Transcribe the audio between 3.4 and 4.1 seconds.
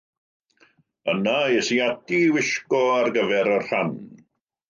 y rhan.